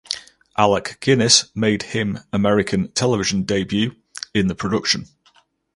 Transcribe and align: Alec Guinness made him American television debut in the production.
Alec 0.57 0.97
Guinness 0.99 1.55
made 1.55 1.83
him 1.83 2.17
American 2.33 2.91
television 2.93 3.43
debut 3.43 3.95
in 4.33 4.47
the 4.47 4.55
production. 4.55 5.05